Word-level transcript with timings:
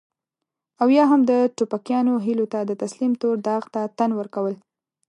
او 0.81 0.87
يا 0.97 1.03
هم 1.11 1.21
د 1.31 1.31
ټوپکيانو 1.55 2.13
هيلو 2.25 2.45
ته 2.53 2.59
د 2.65 2.71
تسليم 2.83 3.11
تور 3.21 3.35
داغ 3.47 3.63
ته 3.73 3.81
تن 3.97 4.09
ورکول. 4.19 4.55